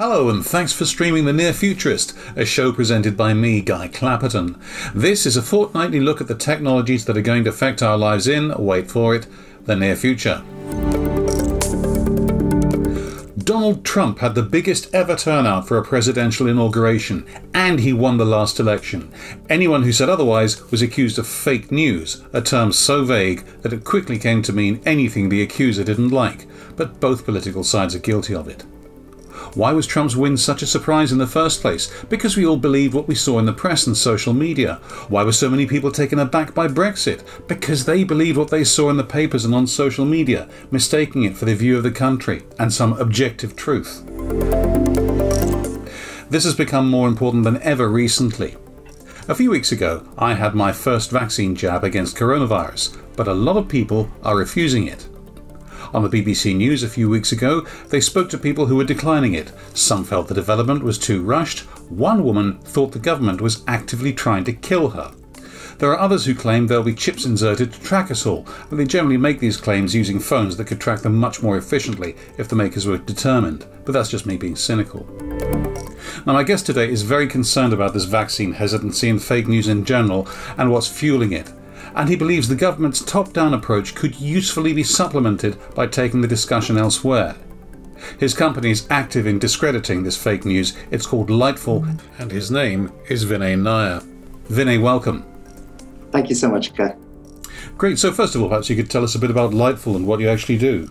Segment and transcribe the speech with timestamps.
[0.00, 4.58] Hello, and thanks for streaming The Near Futurist, a show presented by me, Guy Clapperton.
[4.94, 8.26] This is a fortnightly look at the technologies that are going to affect our lives
[8.26, 9.26] in, wait for it,
[9.66, 10.42] the near future.
[13.44, 18.24] Donald Trump had the biggest ever turnout for a presidential inauguration, and he won the
[18.24, 19.12] last election.
[19.50, 23.84] Anyone who said otherwise was accused of fake news, a term so vague that it
[23.84, 28.34] quickly came to mean anything the accuser didn't like, but both political sides are guilty
[28.34, 28.64] of it.
[29.54, 31.90] Why was Trump's win such a surprise in the first place?
[32.08, 34.76] Because we all believed what we saw in the press and social media.
[35.08, 37.24] Why were so many people taken aback by Brexit?
[37.48, 41.36] Because they believed what they saw in the papers and on social media, mistaking it
[41.36, 44.04] for the view of the country and some objective truth.
[46.30, 48.56] This has become more important than ever recently.
[49.28, 53.56] A few weeks ago, I had my first vaccine jab against coronavirus, but a lot
[53.56, 55.08] of people are refusing it.
[55.92, 59.34] On the BBC News a few weeks ago, they spoke to people who were declining
[59.34, 59.52] it.
[59.74, 61.60] Some felt the development was too rushed.
[61.90, 65.12] One woman thought the government was actively trying to kill her.
[65.78, 68.84] There are others who claim there'll be chips inserted to track us all, but they
[68.84, 72.54] generally make these claims using phones that could track them much more efficiently if the
[72.54, 73.66] makers were determined.
[73.84, 75.06] But that's just me being cynical.
[76.24, 79.84] Now, my guest today is very concerned about this vaccine hesitancy and fake news in
[79.84, 81.50] general and what's fueling it
[81.94, 86.28] and he believes the government's top down approach could usefully be supplemented by taking the
[86.28, 87.36] discussion elsewhere.
[88.18, 90.76] His company is active in discrediting this fake news.
[90.90, 91.86] It's called Lightful,
[92.18, 94.00] and his name is Vinay Nair.
[94.48, 95.24] Vinay, welcome.
[96.10, 96.96] Thank you so much, Guy.
[97.76, 97.98] Great.
[97.98, 100.20] So, first of all, perhaps you could tell us a bit about Lightful and what
[100.20, 100.88] you actually do.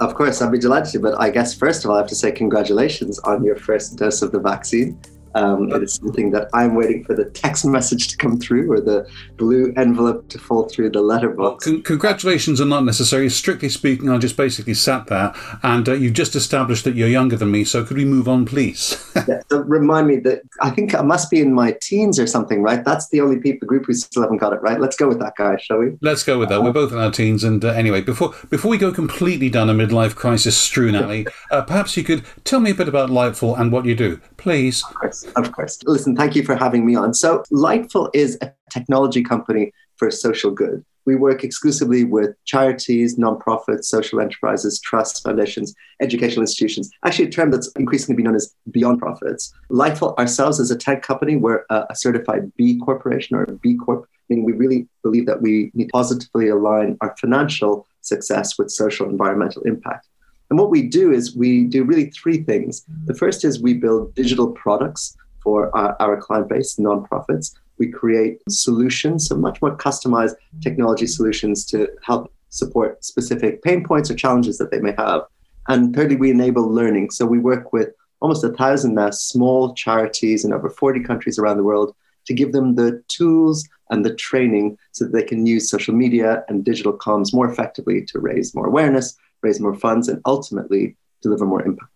[0.00, 2.14] Of course, I'd be delighted to, but I guess first of all, I have to
[2.14, 4.98] say congratulations on your first dose of the vaccine.
[5.34, 8.80] Um, it is something that I'm waiting for the text message to come through or
[8.80, 11.66] the blue envelope to fall through the letterbox.
[11.66, 13.28] Well, con- congratulations are not necessary.
[13.30, 17.36] Strictly speaking, I just basically sat there and uh, you've just established that you're younger
[17.36, 17.64] than me.
[17.64, 18.96] So could we move on, please?
[19.28, 22.62] yeah, so remind me that I think I must be in my teens or something,
[22.62, 22.84] right?
[22.84, 24.80] That's the only people group who still haven't got it right.
[24.80, 25.96] Let's go with that, guy, shall we?
[26.00, 26.62] Let's go with that.
[26.62, 27.44] We're both in our teens.
[27.44, 31.62] And uh, anyway, before before we go completely down a midlife crisis strewn alley, uh,
[31.62, 34.82] perhaps you could tell me a bit about Lightful and what you do, please.
[34.84, 37.14] Of course, of course listen, thank you for having me on.
[37.14, 40.84] So, Lightful is a technology company for social good.
[41.06, 46.90] We work exclusively with charities, nonprofits, social enterprises, trusts, foundations, educational institutions.
[47.04, 49.52] Actually, a term that's increasingly been known as beyond profits.
[49.70, 54.44] Lightful ourselves as a tech company, we're a certified B corporation or B Corp, meaning
[54.44, 60.06] we really believe that we need positively align our financial success with social environmental impact.
[60.50, 62.84] And what we do is we do really three things.
[63.06, 67.54] The first is we build digital products for our, our client base, nonprofits.
[67.78, 74.10] We create solutions, so much more customized technology solutions to help support specific pain points
[74.10, 75.22] or challenges that they may have.
[75.68, 77.10] And thirdly, we enable learning.
[77.10, 77.90] So we work with
[78.20, 81.94] almost a thousand now small charities in over 40 countries around the world
[82.26, 86.44] to give them the tools and the training so that they can use social media
[86.48, 91.46] and digital comms more effectively to raise more awareness, raise more funds, and ultimately deliver
[91.46, 91.90] more impact.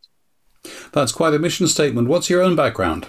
[0.92, 2.08] That's quite a mission statement.
[2.08, 3.08] What's your own background?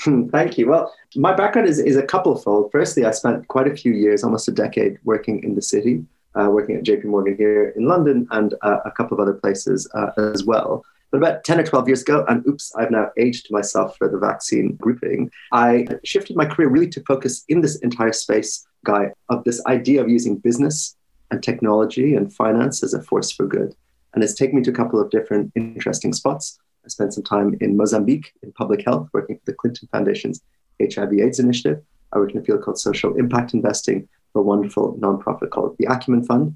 [0.00, 0.68] Hmm, thank you.
[0.68, 2.70] Well, my background is, is a couplefold.
[2.72, 6.04] Firstly, I spent quite a few years, almost a decade, working in the city,
[6.34, 9.88] uh, working at JP Morgan here in London and uh, a couple of other places
[9.94, 10.84] uh, as well.
[11.10, 14.18] But about 10 or 12 years ago, and oops, I've now aged myself for the
[14.18, 19.44] vaccine grouping, I shifted my career really to focus in this entire space, Guy, of
[19.44, 20.96] this idea of using business
[21.32, 23.74] and technology and finance as a force for good.
[24.14, 26.58] And it's taken me to a couple of different interesting spots.
[26.84, 30.42] I spent some time in Mozambique in public health, working for the Clinton Foundation's
[30.80, 31.82] HIV/AIDS initiative.
[32.12, 35.86] I worked in a field called social impact investing for a wonderful nonprofit called the
[35.86, 36.54] Acumen Fund.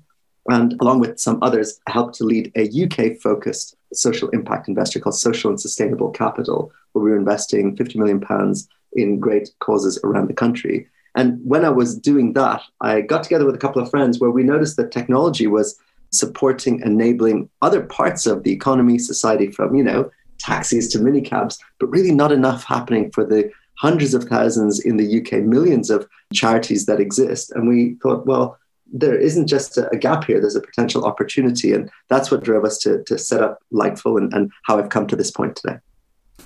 [0.49, 5.01] And along with some others, I helped to lead a UK focused social impact investor
[5.01, 9.99] called Social and Sustainable Capital, where we were investing 50 million pounds in great causes
[10.05, 10.89] around the country.
[11.17, 14.31] And when I was doing that, I got together with a couple of friends where
[14.31, 15.79] we noticed that technology was
[16.11, 21.89] supporting, enabling other parts of the economy, society, from, you know, taxis to minicabs, but
[21.89, 26.87] really not enough happening for the hundreds of thousands in the UK, millions of charities
[26.87, 27.51] that exist.
[27.53, 28.59] And we thought, well,
[28.93, 31.73] there isn't just a, gap here, there's a potential opportunity.
[31.73, 35.07] And that's what drove us to, to set up Lightful and, and how I've come
[35.09, 35.79] to this point today.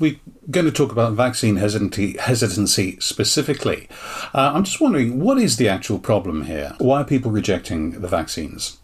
[0.01, 0.19] We're
[0.51, 3.87] going to talk about vaccine hesitancy, hesitancy specifically.
[4.35, 6.75] Uh, I'm just wondering, what is the actual problem here?
[6.79, 8.79] Why are people rejecting the vaccines?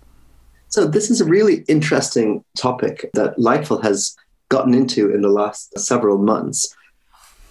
[0.68, 4.14] So, this is a really interesting topic that Lightful has
[4.50, 6.76] gotten into in the last several months.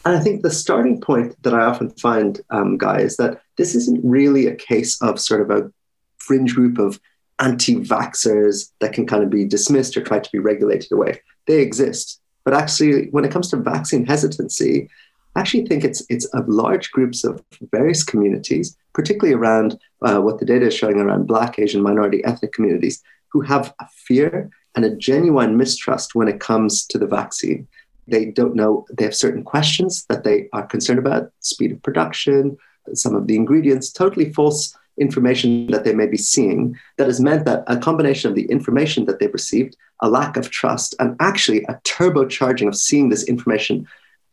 [0.06, 3.74] And I think the starting point that I often find, um, Guy, is that this
[3.74, 5.72] isn't really a case of sort of a
[6.20, 7.00] fringe group of
[7.40, 11.22] anti vaxxers that can kind of be dismissed or tried to be regulated away.
[11.48, 12.22] They exist.
[12.46, 14.88] But actually, when it comes to vaccine hesitancy,
[15.36, 20.40] I actually think it's it's of large groups of various communities, particularly around uh, what
[20.40, 24.86] the data is showing around Black, Asian, minority, ethnic communities, who have a fear and
[24.86, 27.68] a genuine mistrust when it comes to the vaccine.
[28.08, 32.56] They don't know, they have certain questions that they are concerned about speed of production,
[32.94, 37.46] some of the ingredients, totally false information that they may be seeing that has meant
[37.46, 41.64] that a combination of the information that they've received, a lack of trust, and actually
[41.64, 43.88] a turbocharging of seeing this information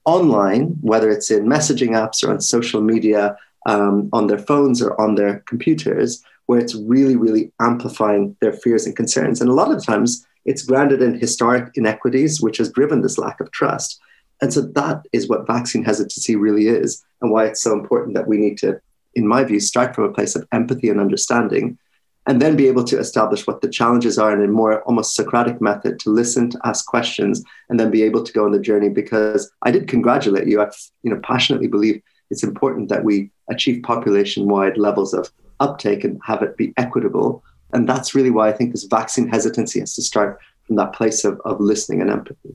[0.04, 3.36] online, whether it's in messaging apps or on social media,
[3.66, 8.86] um, on their phones or on their computers, where it's really, really amplifying their fears
[8.86, 9.40] and concerns.
[9.40, 13.40] And a lot of times it's grounded in historic inequities, which has driven this lack
[13.40, 14.00] of trust.
[14.40, 18.26] And so that is what vaccine hesitancy really is, and why it's so important that
[18.26, 18.80] we need to
[19.14, 21.78] in my view, start from a place of empathy and understanding,
[22.26, 25.60] and then be able to establish what the challenges are in a more almost Socratic
[25.60, 28.88] method to listen, to ask questions, and then be able to go on the journey.
[28.88, 30.62] Because I did congratulate you.
[30.62, 30.70] I,
[31.02, 32.00] you know, passionately believe
[32.30, 35.30] it's important that we achieve population-wide levels of
[35.60, 37.42] uptake and have it be equitable.
[37.72, 41.24] And that's really why I think this vaccine hesitancy has to start from that place
[41.24, 42.54] of, of listening and empathy.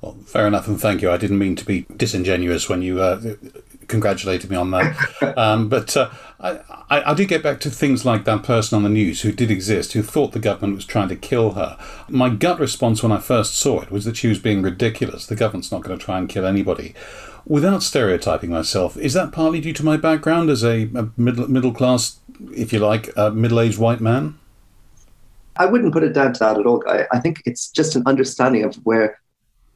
[0.00, 1.10] Well, fair enough, and thank you.
[1.10, 3.34] I didn't mean to be disingenuous when you uh,
[3.88, 5.22] congratulated me on that.
[5.38, 6.10] um, but uh,
[6.40, 6.60] I,
[6.90, 9.50] I, I do get back to things like that person on the news who did
[9.50, 11.78] exist, who thought the government was trying to kill her.
[12.08, 15.26] My gut response when I first saw it was that she was being ridiculous.
[15.26, 16.94] The government's not going to try and kill anybody.
[17.46, 21.72] Without stereotyping myself, is that partly due to my background as a, a middle, middle
[21.72, 22.18] class,
[22.52, 24.38] if you like, middle aged white man?
[25.58, 27.06] I wouldn't put it down to that at all, Guy.
[27.12, 29.18] I think it's just an understanding of where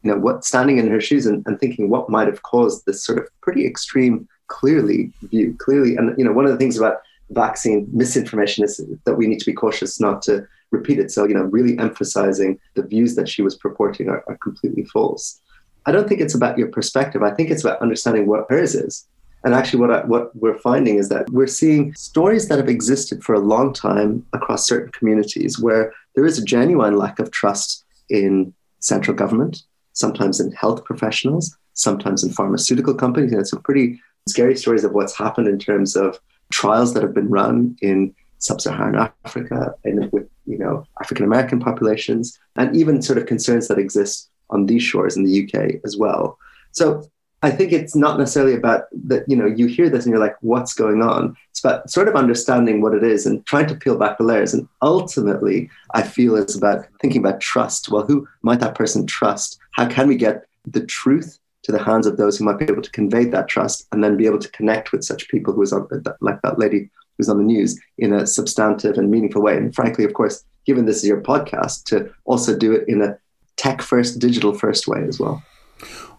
[0.02, 3.19] know, what standing in her shoes and, and thinking what might have caused this sort
[3.19, 5.97] of pretty extreme, clearly view, clearly.
[5.97, 9.47] And, you know, one of the things about vaccine misinformation is that we need to
[9.47, 11.11] be cautious not to repeat it.
[11.11, 15.41] So, you know, really emphasizing the views that she was purporting are, are completely false.
[15.87, 17.23] I don't think it's about your perspective.
[17.23, 19.06] I think it's about understanding what hers is.
[19.43, 23.25] And actually, what I, what we're finding is that we're seeing stories that have existed
[23.25, 27.85] for a long time across certain communities where there is a genuine lack of trust
[28.11, 33.32] in central government, sometimes in health professionals, sometimes in pharmaceutical companies.
[33.32, 36.19] And some pretty scary stories of what's happened in terms of
[36.52, 42.38] trials that have been run in sub-Saharan Africa and with you know African American populations,
[42.56, 46.38] and even sort of concerns that exist on these shores in the UK as well.
[46.72, 47.04] So
[47.42, 50.37] I think it's not necessarily about that, you know, you hear this and you're like,
[50.40, 51.37] what's going on?
[51.61, 54.55] It's about sort of understanding what it is and trying to peel back the layers.
[54.55, 57.91] And ultimately, I feel it's about thinking about trust.
[57.91, 59.59] Well, who might that person trust?
[59.73, 62.81] How can we get the truth to the hands of those who might be able
[62.81, 65.75] to convey that trust and then be able to connect with such people who is
[65.75, 65.87] on,
[66.23, 69.59] like that lady who's on the news in a substantive and meaningful way.
[69.59, 73.19] And frankly, of course, given this is your podcast, to also do it in a
[73.59, 75.43] tech first, digital first way as well.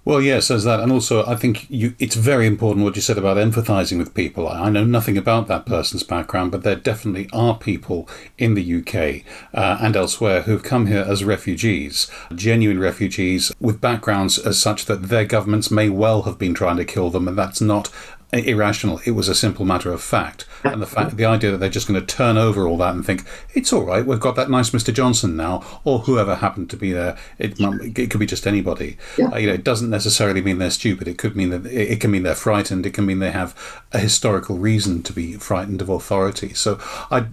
[0.03, 3.19] Well, yes, there's that, and also I think you, it's very important what you said
[3.19, 4.47] about empathizing with people.
[4.47, 8.09] I, know nothing about that person's background, but there definitely are people
[8.39, 14.39] in the UK uh, and elsewhere who've come here as refugees, genuine refugees with backgrounds
[14.39, 17.61] as such that their governments may well have been trying to kill them, and that's
[17.61, 17.91] not
[18.33, 19.01] irrational.
[19.05, 21.87] It was a simple matter of fact, and the fact, the idea that they're just
[21.87, 24.05] going to turn over all that and think it's all right.
[24.05, 24.93] We've got that nice Mr.
[24.93, 27.17] Johnson now, or whoever happened to be there.
[27.37, 28.97] It, it could be just anybody.
[29.17, 29.27] Yeah.
[29.27, 31.07] Uh, you know, it doesn't necessarily mean they're stupid.
[31.07, 32.85] It could mean that it, can mean they're frightened.
[32.85, 36.53] It can mean they have a historical reason to be frightened of authority.
[36.53, 36.79] So
[37.11, 37.25] I,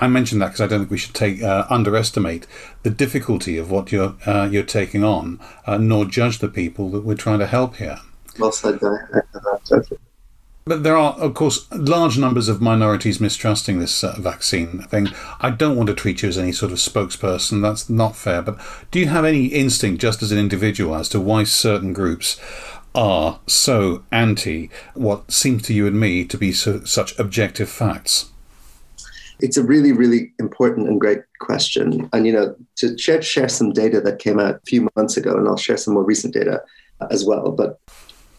[0.00, 2.46] I mentioned that because I don't think we should take uh, underestimate
[2.82, 7.02] the difficulty of what you're uh, you're taking on, uh, nor judge the people that
[7.02, 7.98] we're trying to help here.
[8.38, 8.96] Well said, Guy.
[10.64, 15.08] But there are, of course, large numbers of minorities mistrusting this uh, vaccine thing.
[15.40, 17.62] I don't want to treat you as any sort of spokesperson.
[17.62, 18.42] That's not fair.
[18.42, 18.60] But
[18.92, 22.40] do you have any instinct, just as an individual, as to why certain groups
[22.94, 28.30] are so anti what seems to you and me to be so, such objective facts?
[29.40, 32.08] It's a really, really important and great question.
[32.12, 35.36] And, you know, to share, share some data that came out a few months ago,
[35.36, 36.62] and I'll share some more recent data
[37.10, 37.50] as well.
[37.50, 37.80] But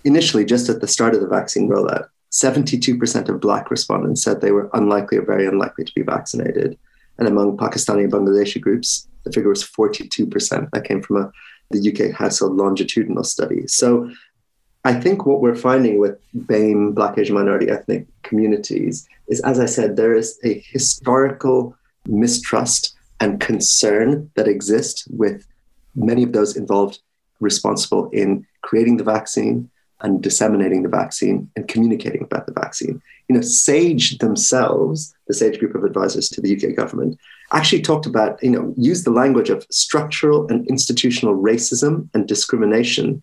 [0.06, 4.52] initially, just at the start of the vaccine rollout, 72% of Black respondents said they
[4.52, 6.78] were unlikely or very unlikely to be vaccinated.
[7.20, 10.70] And among Pakistani and Bangladeshi groups, the figure was 42%.
[10.72, 11.32] That came from a,
[11.70, 13.68] the UK household longitudinal study.
[13.68, 14.10] So
[14.84, 19.68] I think what we're finding with BAME, Black Asian minority ethnic communities, is as I
[19.68, 25.46] said, there is a historical mistrust and concern that exists with
[25.96, 27.00] many of those involved
[27.40, 29.70] responsible in creating the vaccine,
[30.04, 33.02] and disseminating the vaccine and communicating about the vaccine.
[33.30, 37.18] You know, SAGE themselves, the SAGE group of advisors to the UK government,
[37.54, 43.22] actually talked about, you know, used the language of structural and institutional racism and discrimination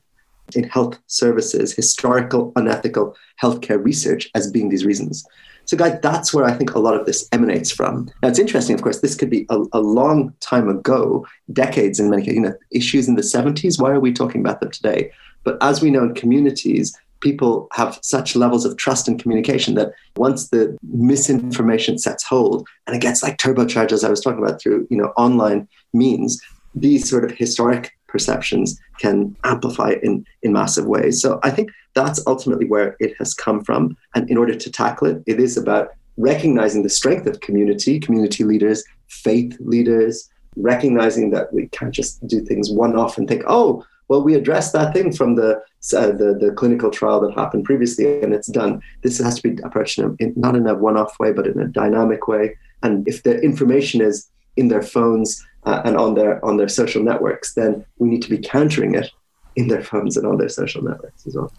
[0.54, 5.24] in health services, historical, unethical healthcare research as being these reasons.
[5.66, 8.10] So, guys, that's where I think a lot of this emanates from.
[8.22, 12.10] Now, it's interesting, of course, this could be a, a long time ago, decades in
[12.10, 13.80] many cases, you know, issues in the 70s.
[13.80, 15.12] Why are we talking about them today?
[15.44, 19.92] But as we know in communities, people have such levels of trust and communication that
[20.16, 24.60] once the misinformation sets hold and it gets like turbocharged, as I was talking about
[24.60, 26.40] through, you know, online means,
[26.74, 31.20] these sort of historic perceptions can amplify in, in massive ways.
[31.20, 33.96] So I think that's ultimately where it has come from.
[34.14, 38.44] And in order to tackle it, it is about recognizing the strength of community, community
[38.44, 43.84] leaders, faith leaders, recognizing that we can't just do things one off and think, oh,
[44.10, 45.62] well, we addressed that thing from the,
[45.96, 48.82] uh, the, the clinical trial that happened previously, and it's done.
[49.02, 51.68] This has to be approached in, in not in a one-off way, but in a
[51.68, 52.58] dynamic way.
[52.82, 57.04] And if the information is in their phones uh, and on their on their social
[57.04, 59.12] networks, then we need to be countering it
[59.54, 61.52] in their phones and on their social networks as well.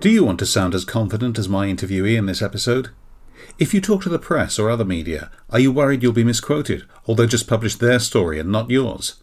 [0.00, 2.88] Do you want to sound as confident as my interviewee in this episode?
[3.58, 6.84] If you talk to the press or other media, are you worried you'll be misquoted,
[7.06, 9.16] or they'll just publish their story and not yours?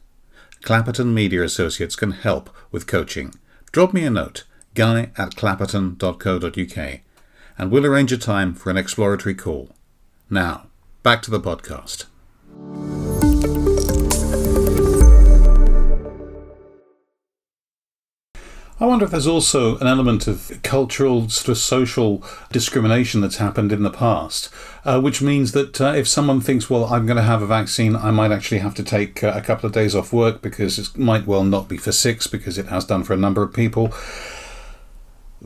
[0.61, 3.33] Clapperton Media Associates can help with coaching.
[3.71, 6.99] Drop me a note, guy at clapperton.co.uk,
[7.57, 9.73] and we'll arrange a time for an exploratory call.
[10.29, 10.67] Now,
[11.01, 12.05] back to the podcast.
[18.77, 23.71] I wonder if there's also an element of cultural, sort of social discrimination that's happened
[23.71, 24.49] in the past,
[24.83, 27.95] uh, which means that uh, if someone thinks, well, I'm going to have a vaccine,
[27.95, 30.97] I might actually have to take uh, a couple of days off work because it
[30.97, 33.93] might well not be for six, because it has done for a number of people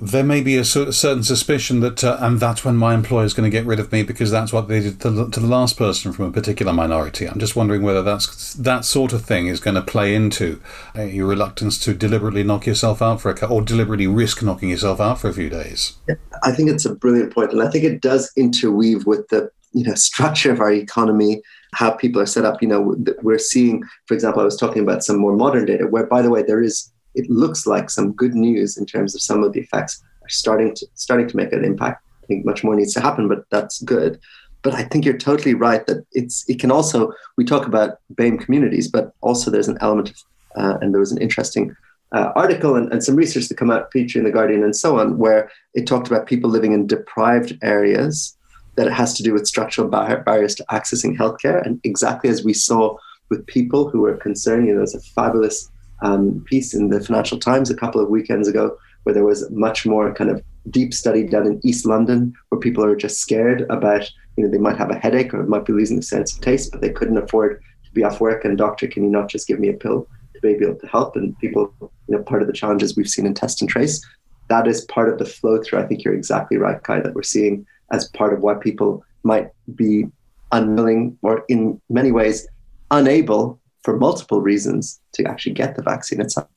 [0.01, 3.49] there may be a certain suspicion that, uh, and that's when my employer is going
[3.49, 6.25] to get rid of me because that's what they did to the, last person from
[6.25, 7.27] a particular minority.
[7.27, 10.61] I'm just wondering whether that's that sort of thing is going to play into
[10.95, 14.99] uh, your reluctance to deliberately knock yourself out for a or deliberately risk knocking yourself
[14.99, 15.97] out for a few days.
[16.43, 19.83] I think it's a brilliant point, and I think it does interweave with the you
[19.83, 21.41] know structure of our economy
[21.75, 25.03] how people are set up you know we're seeing for example i was talking about
[25.03, 28.33] some more modern data where by the way there is it looks like some good
[28.33, 31.65] news in terms of some of the effects are starting to starting to make an
[31.65, 32.03] impact.
[32.23, 34.19] I think much more needs to happen, but that's good.
[34.61, 38.39] But I think you're totally right that it's it can also we talk about BAME
[38.39, 40.17] communities, but also there's an element of
[40.55, 41.75] uh, and there was an interesting
[42.11, 45.17] uh, article and, and some research to come out featuring the Guardian and so on,
[45.17, 48.35] where it talked about people living in deprived areas
[48.75, 51.65] that it has to do with structural bar- barriers to accessing healthcare.
[51.65, 52.97] And exactly as we saw
[53.29, 55.69] with people who were concerned, you know, there's a fabulous
[56.01, 59.85] um, piece in the Financial Times a couple of weekends ago where there was much
[59.85, 64.09] more kind of deep study done in East London where people are just scared about,
[64.35, 66.71] you know, they might have a headache or might be losing the sense of taste,
[66.71, 68.45] but they couldn't afford to be off work.
[68.45, 71.15] And doctor, can you not just give me a pill to be able to help?
[71.15, 74.05] And people, you know, part of the challenges we've seen in test and trace,
[74.49, 75.79] that is part of the flow through.
[75.79, 79.51] I think you're exactly right, Guy, that we're seeing as part of why people might
[79.75, 80.05] be
[80.51, 82.47] unwilling or in many ways
[82.91, 86.47] unable for multiple reasons to actually get the vaccine itself.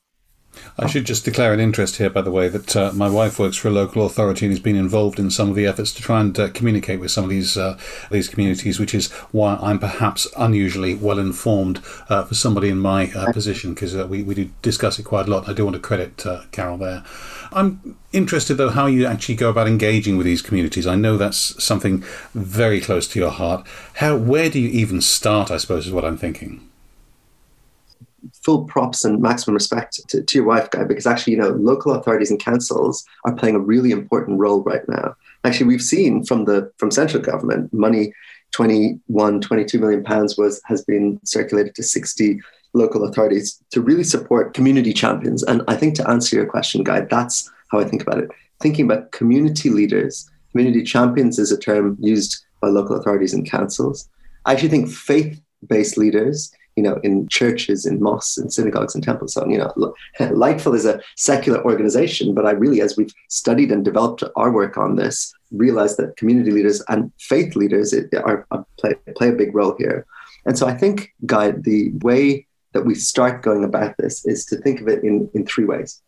[0.77, 3.57] I should just declare an interest here, by the way, that uh, my wife works
[3.57, 6.21] for a local authority and has been involved in some of the efforts to try
[6.21, 7.77] and uh, communicate with some of these uh,
[8.11, 13.11] these communities, which is why I'm perhaps unusually well informed uh, for somebody in my
[13.13, 15.47] uh, position, because uh, we, we do discuss it quite a lot.
[15.47, 17.03] I do want to credit Carol there.
[17.51, 20.87] I'm interested, though, how you actually go about engaging with these communities.
[20.87, 22.03] I know that's something
[22.33, 23.65] very close to your heart.
[23.95, 25.51] How, where do you even start?
[25.51, 26.67] I suppose is what I'm thinking
[28.43, 31.93] full props and maximum respect to, to your wife, Guy, because actually, you know, local
[31.93, 35.15] authorities and councils are playing a really important role right now.
[35.43, 38.13] Actually, we've seen from the from central government money
[38.53, 42.39] 21 22 million pounds was has been circulated to 60
[42.73, 45.43] local authorities to really support community champions.
[45.43, 48.29] And i think to answer your question guy that's how i think about it.
[48.61, 54.07] Thinking about community leaders community champions is a term used by local authorities and councils.
[54.45, 59.03] I actually think faith based leaders you know, in churches, in mosques, in synagogues, and
[59.03, 59.33] temples.
[59.33, 59.73] So, you know,
[60.19, 64.77] Lightful is a secular organization, but I really, as we've studied and developed our work
[64.77, 69.53] on this, realized that community leaders and faith leaders are, are play, play a big
[69.53, 70.05] role here.
[70.45, 74.57] And so I think, Guy, the way that we start going about this is to
[74.57, 76.01] think of it in, in three ways.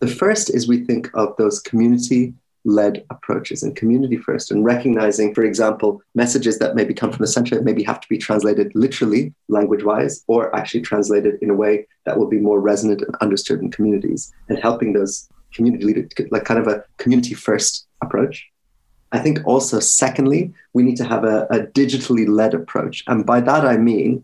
[0.00, 5.34] The first is we think of those community led approaches and community first and recognizing
[5.34, 9.32] for example messages that maybe come from the center maybe have to be translated literally
[9.48, 13.60] language wise or actually translated in a way that will be more resonant and understood
[13.60, 18.46] in communities and helping those community leaders like kind of a community first approach.
[19.12, 23.02] I think also, secondly, we need to have a, a digitally led approach.
[23.08, 24.22] And by that, I mean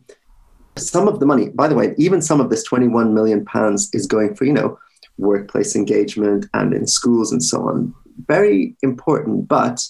[0.77, 4.07] some of the money, by the way, even some of this 21 million pounds is
[4.07, 4.79] going for, you know,
[5.19, 7.95] workplace engagement and in schools and so on.
[8.27, 9.87] Very important, but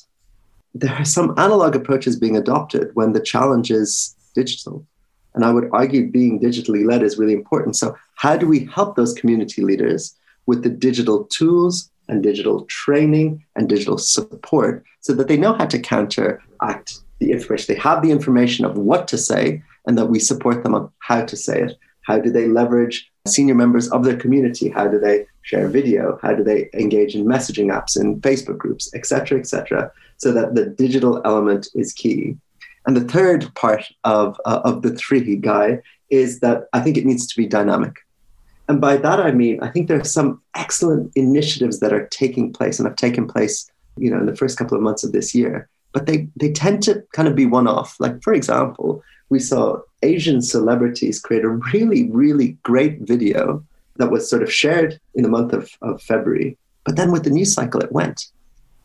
[0.74, 4.86] there are some analog approaches being adopted when the challenge is digital.
[5.34, 7.76] And I would argue being digitally led is really important.
[7.76, 10.14] So, how do we help those community leaders
[10.46, 15.66] with the digital tools and digital training and digital support so that they know how
[15.66, 17.74] to counteract the information?
[17.74, 21.24] They have the information of what to say and that we support them on how
[21.24, 21.78] to say it.
[22.02, 24.68] How do they leverage senior members of their community?
[24.68, 26.18] How do they share video?
[26.22, 30.66] How do they engage in messaging apps in Facebook groups, etc., etc., so that the
[30.66, 32.36] digital element is key.
[32.84, 37.06] And the third part of, uh, of the three guy is that I think it
[37.06, 37.94] needs to be dynamic.
[38.68, 42.52] And by that I mean I think there are some excellent initiatives that are taking
[42.52, 45.34] place and have taken place, you know, in the first couple of months of this
[45.34, 45.68] year.
[45.92, 47.96] But they they tend to kind of be one-off.
[48.00, 53.64] Like for example, we saw Asian celebrities create a really, really great video
[53.98, 56.56] that was sort of shared in the month of, of February.
[56.84, 58.26] But then with the news cycle, it went.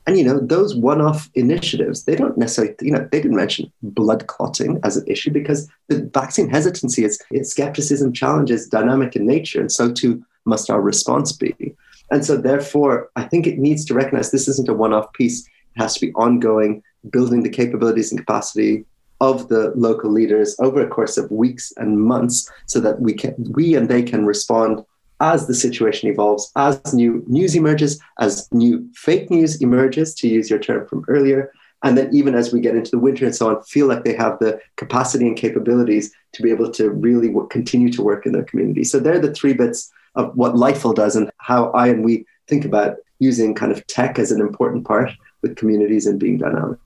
[0.07, 4.25] And you know, those one-off initiatives, they don't necessarily, you know, they didn't mention blood
[4.27, 9.61] clotting as an issue because the vaccine hesitancy is its skepticism challenges dynamic in nature,
[9.61, 11.75] and so too must our response be.
[12.09, 15.47] And so therefore, I think it needs to recognize this isn't a one-off piece.
[15.75, 18.85] It has to be ongoing, building the capabilities and capacity
[19.21, 23.35] of the local leaders over a course of weeks and months so that we can
[23.51, 24.83] we and they can respond
[25.21, 30.49] as the situation evolves, as new news emerges, as new fake news emerges, to use
[30.49, 31.51] your term from earlier,
[31.83, 34.15] and then even as we get into the winter and so on, feel like they
[34.15, 38.33] have the capacity and capabilities to be able to really w- continue to work in
[38.33, 38.83] their community.
[38.83, 42.65] So they're the three bits of what Lightful does and how I and we think
[42.65, 45.11] about using kind of tech as an important part
[45.41, 46.79] with communities and being dynamic.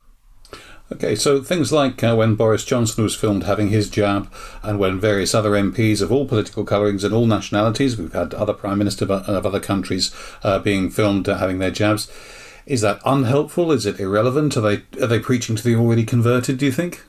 [0.94, 5.00] Okay, so things like uh, when Boris Johnson was filmed having his jab, and when
[5.00, 9.10] various other MPs of all political colourings and all nationalities, we've had other prime ministers
[9.10, 12.12] of other countries uh, being filmed uh, having their jabs.
[12.67, 13.71] Is that unhelpful?
[13.71, 14.56] Is it irrelevant?
[14.58, 16.60] Are they are they preaching to the already converted?
[16.60, 17.04] Do you think?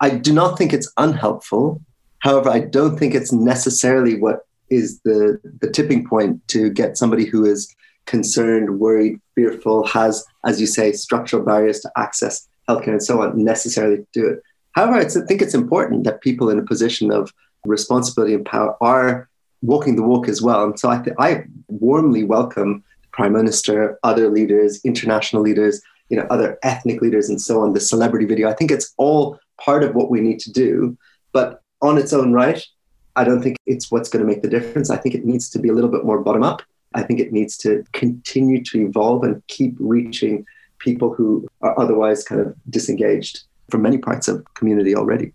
[0.00, 1.82] I do not think it's unhelpful.
[2.20, 7.26] However, I don't think it's necessarily what is the the tipping point to get somebody
[7.26, 7.74] who is
[8.06, 13.42] concerned, worried, fearful, has, as you say, structural barriers to access healthcare and so on
[13.42, 14.42] necessarily do it.
[14.72, 17.32] However, I think it's important that people in a position of
[17.66, 19.28] responsibility and power are
[19.60, 20.64] walking the walk as well.
[20.64, 26.16] And so I, th- I warmly welcome the Prime Minister, other leaders, international leaders, you
[26.16, 27.72] know, other ethnic leaders, and so on.
[27.72, 28.48] The celebrity video.
[28.48, 30.96] I think it's all part of what we need to do.
[31.32, 32.62] But on its own right,
[33.16, 34.90] I don't think it's what's going to make the difference.
[34.90, 36.62] I think it needs to be a little bit more bottom up.
[36.94, 40.44] I think it needs to continue to evolve and keep reaching
[40.82, 45.32] people who are otherwise kind of disengaged from many parts of community already.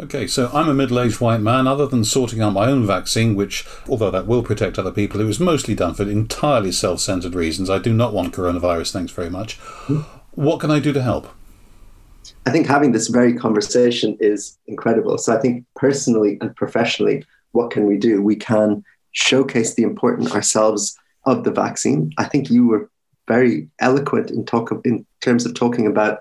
[0.00, 1.68] Okay, so I'm a middle aged white man.
[1.68, 5.24] Other than sorting out my own vaccine, which, although that will protect other people, it
[5.24, 7.70] was mostly done for entirely self centered reasons.
[7.70, 9.60] I do not want coronavirus, thanks very much.
[9.60, 10.00] Mm-hmm.
[10.32, 11.28] What can I do to help?
[12.46, 15.16] I think having this very conversation is incredible.
[15.18, 18.20] So I think personally and professionally, what can we do?
[18.20, 22.12] We can showcase the importance ourselves of the vaccine.
[22.18, 22.90] I think you were
[23.26, 26.20] very eloquent in talk of, in terms of talking about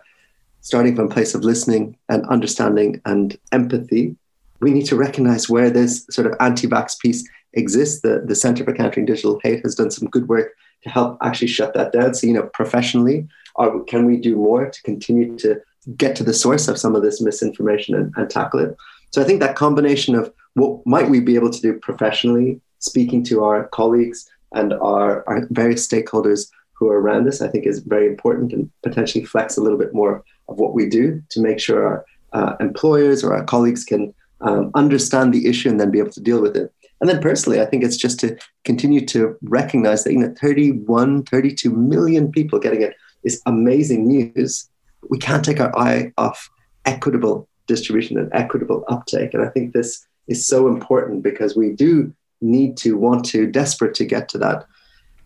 [0.61, 4.15] starting from a place of listening and understanding and empathy.
[4.61, 8.01] We need to recognize where this sort of anti-vax piece exists.
[8.01, 11.47] The, the Center for Countering Digital Hate has done some good work to help actually
[11.47, 12.13] shut that down.
[12.13, 15.61] So, you know, professionally, are, can we do more to continue to
[15.97, 18.77] get to the source of some of this misinformation and, and tackle it?
[19.11, 23.23] So I think that combination of what might we be able to do professionally, speaking
[23.25, 26.49] to our colleagues and our, our various stakeholders
[26.83, 29.93] who are around us, I think is very important and potentially flex a little bit
[29.93, 34.13] more of what we do to make sure our uh, employers or our colleagues can
[34.41, 36.73] um, understand the issue and then be able to deal with it.
[36.99, 41.23] And then personally, I think it's just to continue to recognize that, you know, 31,
[41.23, 44.69] 32 million people getting it is amazing news.
[45.09, 46.49] We can't take our eye off
[46.85, 49.33] equitable distribution and equitable uptake.
[49.33, 53.95] And I think this is so important because we do need to want to, desperate
[53.95, 54.65] to get to that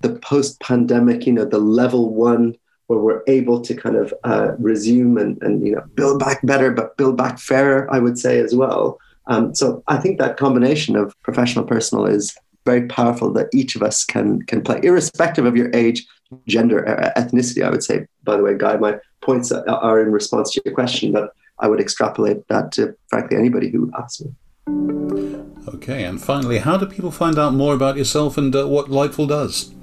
[0.01, 2.55] the post pandemic, you know, the level one
[2.87, 6.71] where we're able to kind of uh, resume and, and, you know, build back better,
[6.71, 8.99] but build back fairer, I would say as well.
[9.27, 13.83] Um, so I think that combination of professional, personal is very powerful that each of
[13.83, 16.05] us can can play, irrespective of your age,
[16.47, 16.83] gender,
[17.17, 17.63] ethnicity.
[17.63, 21.11] I would say, by the way, Guy, my points are in response to your question,
[21.11, 24.31] but I would extrapolate that to frankly anybody who asks me.
[25.67, 29.27] Okay, and finally, how do people find out more about yourself and uh, what Lightful
[29.27, 29.73] does?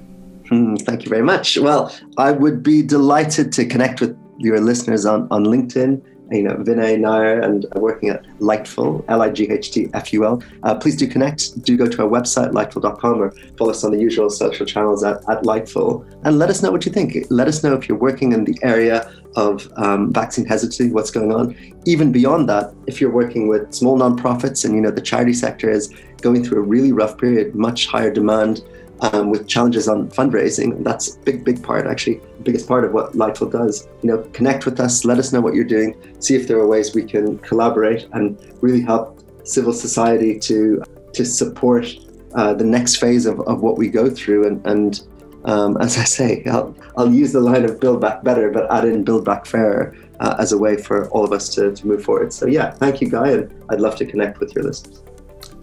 [0.51, 1.57] Mm, thank you very much.
[1.57, 6.55] Well, I would be delighted to connect with your listeners on, on LinkedIn you know,
[6.55, 10.43] Vinay Nair and working at Lightful, L-I-G-H-T-F-U-L.
[10.63, 11.61] Uh, please do connect.
[11.63, 15.17] Do go to our website, lightful.com, or follow us on the usual social channels at,
[15.29, 16.05] at Lightful.
[16.23, 17.15] And let us know what you think.
[17.29, 21.31] Let us know if you're working in the area of um, vaccine hesitancy, what's going
[21.31, 21.55] on.
[21.85, 25.69] Even beyond that, if you're working with small nonprofits and, you know, the charity sector
[25.69, 28.63] is going through a really rough period, much higher demand
[29.01, 30.83] um, with challenges on fundraising.
[30.83, 33.87] That's a big, big part, actually, biggest part of what Lightful does.
[34.01, 36.67] You know, connect with us, let us know what you're doing, see if there are
[36.67, 41.87] ways we can collaborate and really help civil society to to support
[42.35, 44.45] uh, the next phase of, of what we go through.
[44.47, 45.01] And, and
[45.45, 48.85] um, as I say, I'll, I'll use the line of build back better, but add
[48.85, 52.03] in build back fairer uh, as a way for all of us to, to move
[52.03, 52.33] forward.
[52.33, 55.03] So yeah, thank you, Guy, and I'd love to connect with your listeners.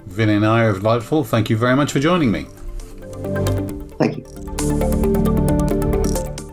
[0.08, 2.46] Vinay Nair of Lightful, thank you very much for joining me.
[3.98, 4.24] Thank you.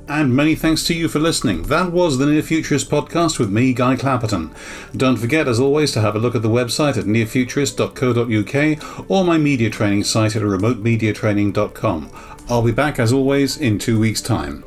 [0.07, 1.63] And many thanks to you for listening.
[1.63, 4.53] That was the Near Futurist podcast with me, Guy Clapperton.
[4.97, 9.37] Don't forget, as always, to have a look at the website at nearfuturist.co.uk or my
[9.37, 12.11] media training site at remotemediatraining.com.
[12.49, 14.65] I'll be back, as always, in two weeks' time.